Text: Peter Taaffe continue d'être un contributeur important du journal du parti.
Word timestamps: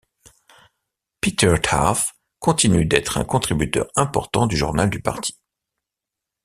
Peter 1.21 1.57
Taaffe 1.61 2.15
continue 2.39 2.85
d'être 2.85 3.19
un 3.19 3.23
contributeur 3.23 3.87
important 3.95 4.47
du 4.47 4.57
journal 4.57 4.89
du 4.89 4.99
parti. 4.99 5.37